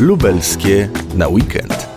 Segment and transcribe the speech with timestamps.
[0.00, 1.88] lubelskie na weekend.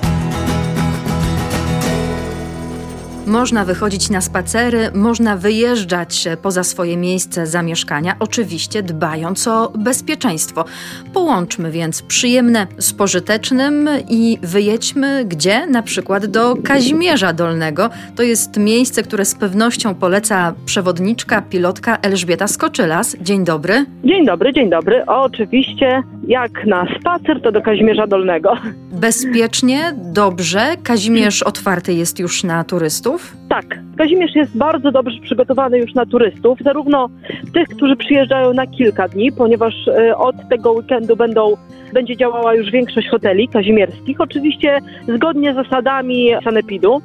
[3.27, 10.66] Można wychodzić na spacery, można wyjeżdżać poza swoje miejsce zamieszkania, oczywiście dbając o bezpieczeństwo.
[11.14, 15.68] Połączmy więc przyjemne z pożytecznym i wyjedźmy gdzie?
[15.68, 17.89] Na przykład do Kazimierza Dolnego.
[18.15, 23.18] To jest miejsce, które z pewnością poleca przewodniczka, pilotka Elżbieta Skoczylas.
[23.21, 23.86] Dzień dobry.
[24.04, 25.05] Dzień dobry, dzień dobry.
[25.05, 28.53] oczywiście, jak na spacer, to do Kazimierza Dolnego.
[28.91, 29.77] Bezpiecznie,
[30.13, 30.62] dobrze.
[30.84, 33.38] Kazimierz otwarty jest już na turystów?
[33.49, 33.66] Tak.
[33.98, 37.09] Kazimierz jest bardzo dobrze przygotowany już na turystów, zarówno
[37.53, 41.57] tych, którzy przyjeżdżają na kilka dni, ponieważ e, od tego weekendu będą,
[41.93, 44.79] będzie działała już większość hoteli kazimierskich, oczywiście
[45.15, 47.01] zgodnie z zasadami sanepidu.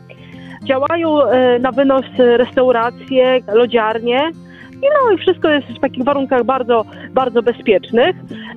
[0.64, 4.30] Działają e, na wynos restauracje, lodziarnie,
[4.76, 8.16] i no i wszystko jest w takich warunkach bardzo, bardzo bezpiecznych.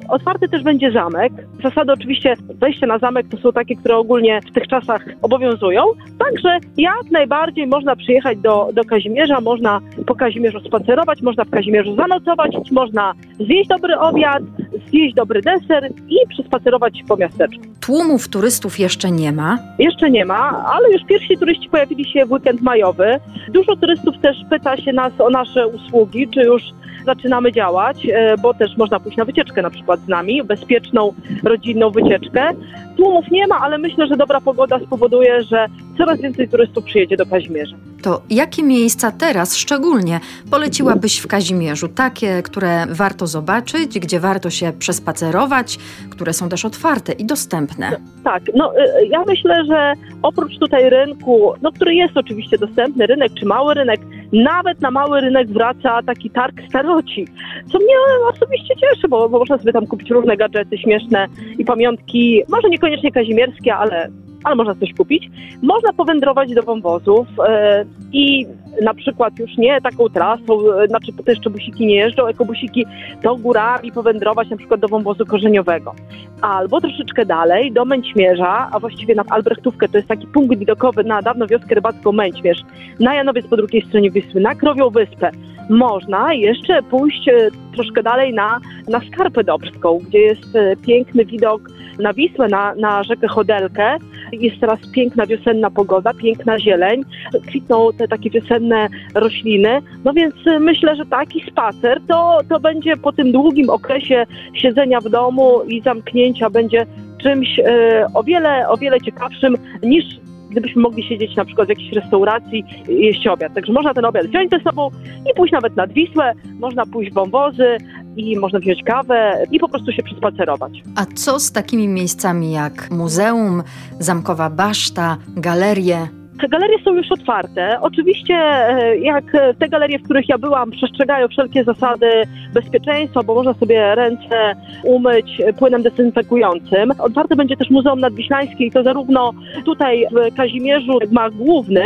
[0.10, 1.34] Otwarty też będzie zamek.
[1.64, 5.84] Zasady oczywiście wejście na zamek to są takie, które ogólnie w tych czasach obowiązują.
[6.20, 11.96] Także jak najbardziej można przyjechać do, do Kazimierza, można po Kazimierzu spacerować, można w Kazimierzu
[11.96, 14.44] zanocować, można zjeść dobry obiad,
[14.88, 17.64] zjeść dobry deser i przespacerować po miasteczku.
[17.80, 19.58] Tłumów turystów jeszcze nie ma?
[19.80, 23.20] Jeszcze nie ma, ale już pierwsi turyści pojawili się w weekend majowy.
[23.54, 26.62] Dużo turystów też pyta się nas o nasze usługi, czy już
[27.06, 31.90] zaczynamy działać, e, bo też można pójść na wycieczkę na przykład z nami, bezpieczną, rodzinną
[31.90, 32.50] wycieczkę.
[32.98, 37.26] Tłumów nie ma, ale myślę, że dobra pogoda spowoduje, że coraz więcej turystów przyjedzie do
[37.26, 37.76] Kazimierza.
[38.02, 40.20] To jakie miejsca teraz szczególnie
[40.52, 41.88] poleciłabyś w Kazimierzu?
[41.88, 45.78] Takie, które warto zobaczyć, gdzie warto się przespacerować,
[46.10, 47.92] które są też otwarte i dostępne?
[48.24, 53.32] Tak, no y, ja myślę, że oprócz tutaj rynku, no który jest oczywiście dostępny, rynek
[53.40, 54.00] czy mały rynek,
[54.34, 57.28] nawet na mały rynek wraca taki targ staroci,
[57.72, 57.96] co mnie
[58.34, 63.12] osobiście cieszy, bo, bo można sobie tam kupić różne gadżety śmieszne i pamiątki, może niekoniecznie
[63.12, 64.10] kazimierskie, ale
[64.44, 65.30] ale można coś kupić.
[65.64, 68.48] Można powędrować do wąwozów e, i
[68.82, 70.54] na przykład już nie taką trasą,
[70.84, 72.86] e, znaczy to jeszcze busiki nie jeżdżą, ekobusiki,
[73.24, 75.96] to górami powędrować na przykład do wąwozu korzeniowego.
[76.42, 81.22] Albo troszeczkę dalej do Męćmierza, a właściwie na Albrechtówkę, to jest taki punkt widokowy na
[81.22, 82.62] dawno wioskę rybacką Męćmierz,
[83.00, 85.32] na Janowiec po drugiej stronie Wisły, na Krowią Wyspę.
[85.70, 91.62] Można jeszcze pójść e, troszkę dalej na, na Skarpę Dobrską, gdzie jest piękny widok
[92.00, 93.98] na Wisłę, na, na rzekę Chodelkę.
[94.32, 97.04] Jest teraz piękna wiosenna pogoda, piękna zieleń,
[97.48, 99.82] kwitną te takie wiosenne rośliny.
[100.06, 105.10] No więc myślę, że taki spacer to, to będzie po tym długim okresie siedzenia w
[105.10, 106.86] domu i zamknięcia będzie
[107.24, 110.06] czymś e, o wiele, o wiele ciekawszym niż
[110.50, 113.54] gdybyśmy mogli siedzieć na przykład w jakiejś restauracji i jeść obiad.
[113.54, 114.90] Także można ten obiad wziąć ze sobą
[115.32, 117.78] i pójść nawet nad Wisłę, można pójść w wąwozy
[118.20, 120.72] i można wziąć kawę i po prostu się przespacerować.
[120.96, 123.64] A co z takimi miejscami jak muzeum,
[124.00, 126.08] zamkowa baszta, galerie?
[126.42, 127.82] Te galerie są już otwarte.
[127.82, 129.24] Oczywiście, e, jak
[129.60, 132.10] te galerie, w których ja byłam, przestrzegają wszelkie zasady
[132.54, 136.92] bezpieczeństwa, bo można sobie ręce umyć płynem dezynfekującym.
[137.00, 139.32] Otwarte będzie też Muzeum Nadwiślańskie i to zarówno
[139.66, 141.84] tutaj w Kazimierzu ma główny,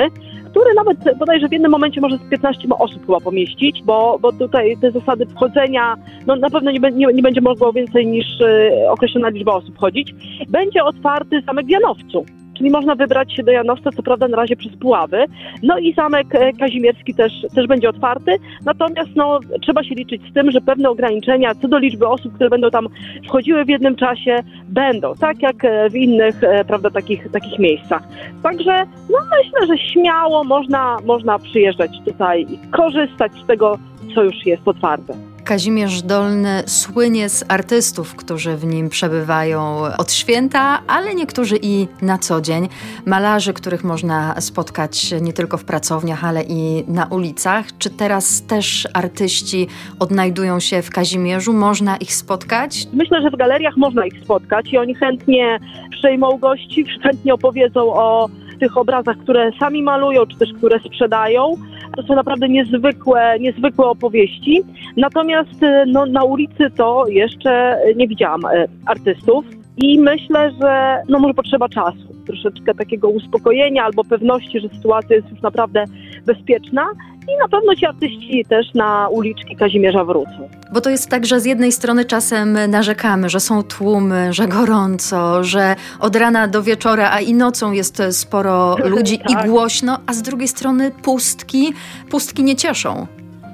[0.53, 4.77] który nawet bodajże w jednym momencie może z 15 osób chyba pomieścić, bo, bo tutaj
[4.77, 5.95] te zasady wchodzenia,
[6.27, 10.15] no na pewno nie, nie, nie będzie mogło więcej niż y, określona liczba osób chodzić.
[10.49, 12.25] Będzie otwarty zamek w Janowcu
[12.57, 15.25] czyli można wybrać się do Janowca, co prawda na razie przez Puławy.
[15.63, 18.31] No i zamek e, kazimierski też, też będzie otwarty,
[18.65, 22.49] natomiast no, trzeba się liczyć z tym, że pewne ograniczenia co do liczby osób, które
[22.49, 22.87] będą tam
[23.27, 28.03] wchodziły w jednym czasie, będą, tak jak e, w innych, e, prawda, takich, takich miejscach.
[28.43, 33.77] Także no, myślę, że śmiało można, można przyjeżdżać tutaj i korzystać z tego,
[34.15, 35.32] co już jest otwarte.
[35.43, 42.17] Kazimierz Dolny słynie z artystów, którzy w nim przebywają od święta, ale niektórzy i na
[42.17, 42.69] co dzień.
[43.05, 47.65] Malarzy, których można spotkać nie tylko w pracowniach, ale i na ulicach.
[47.77, 49.67] Czy teraz też artyści
[49.99, 51.53] odnajdują się w Kazimierzu?
[51.53, 52.87] Można ich spotkać?
[52.93, 55.59] Myślę, że w galeriach można ich spotkać i oni chętnie
[55.91, 58.29] przyjmą gości, chętnie opowiedzą o
[58.59, 61.57] tych obrazach, które sami malują, czy też które sprzedają.
[61.95, 64.61] To są naprawdę niezwykłe, niezwykłe opowieści.
[64.97, 69.45] Natomiast e, no, na ulicy to jeszcze nie widziałam e, artystów.
[69.77, 75.29] I myślę, że no może potrzeba czasu, troszeczkę takiego uspokojenia albo pewności, że sytuacja jest
[75.29, 75.85] już naprawdę
[76.25, 76.89] bezpieczna.
[77.23, 80.49] I na pewno ci artyści też na uliczki Kazimierza wrócą.
[80.73, 85.43] Bo to jest tak, że z jednej strony czasem narzekamy, że są tłumy, że gorąco,
[85.43, 89.31] że od rana do wieczora, a i nocą jest sporo ludzi tak.
[89.31, 91.73] i głośno, a z drugiej strony pustki,
[92.09, 93.07] pustki nie cieszą.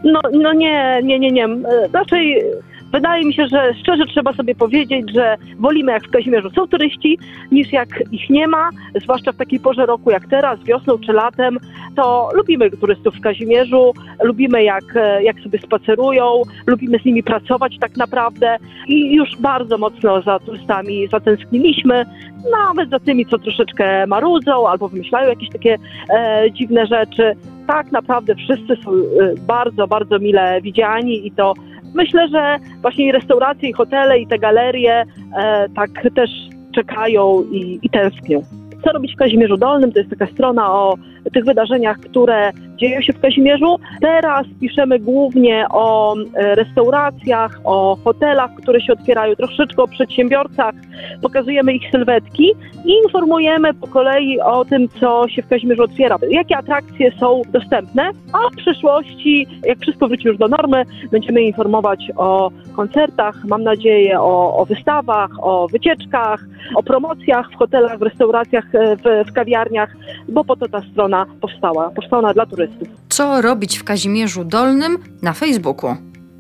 [0.04, 1.48] No, no nie, nie, nie, nie.
[1.94, 2.44] Raczej
[2.92, 7.20] Wydaje mi się, że szczerze trzeba sobie powiedzieć, że wolimy jak w Kazimierzu są turyści,
[7.52, 8.70] niż jak ich nie ma,
[9.04, 11.58] zwłaszcza w takiej porze roku jak teraz, wiosną czy latem,
[11.96, 13.94] to lubimy turystów w Kazimierzu,
[14.24, 14.84] lubimy jak,
[15.22, 18.58] jak sobie spacerują, lubimy z nimi pracować tak naprawdę
[18.88, 22.06] i już bardzo mocno za turystami zatęskniliśmy,
[22.52, 25.78] nawet za tymi, co troszeczkę marudzą albo wymyślają jakieś takie
[26.14, 27.36] e, dziwne rzeczy.
[27.68, 28.96] Tak naprawdę wszyscy są e,
[29.48, 31.54] bardzo, bardzo mile widziani i to
[31.94, 35.06] myślę, że właśnie i restauracje, i hotele, i te galerie
[35.38, 36.30] e, tak też
[36.76, 38.42] czekają i, i tęsknią.
[38.84, 39.92] Co robić w Kazimierzu Dolnym?
[39.92, 40.96] To jest taka strona o
[41.34, 43.80] tych wydarzeniach, które dzieją się w Kazimierzu.
[44.02, 50.76] Teraz piszemy głównie o e, restauracjach, o hotelach, które się otwierają, troszeczkę o przedsiębiorcach,
[51.22, 52.52] pokazujemy ich sylwetki
[52.86, 58.12] i informujemy po kolei o tym, co się w Kazimierzu otwiera, jakie atrakcje są dostępne,
[58.34, 64.22] a w przyszłości, jak wszystko wróci już do normy, będziemy informować o koncertach, mam nadzieję,
[64.22, 66.46] o, o wystawach, o wycieczkach,
[66.76, 69.90] o promocjach w hotelach, w restauracjach, e, w, w kawiarniach,
[70.30, 71.90] bo po to ta strona powstała.
[71.90, 72.88] Powstała dla turystów.
[73.10, 75.96] Co robić w Kazimierzu Dolnym na Facebooku?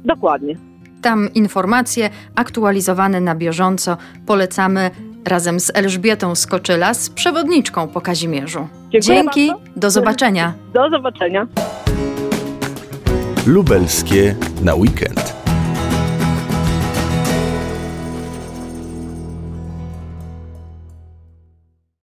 [0.05, 0.55] Dokładnie.
[1.01, 4.91] Tam informacje aktualizowane na bieżąco polecamy
[5.27, 8.67] razem z Elżbietą Skoczyla, z przewodniczką po Kazimierzu.
[8.89, 9.63] Dziękuję Dzięki, bardzo.
[9.75, 10.53] do zobaczenia.
[10.73, 11.47] Do zobaczenia.
[13.47, 15.38] Lubelskie na weekend.